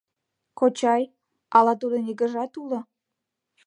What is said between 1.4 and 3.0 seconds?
ала тудын игыжат уло?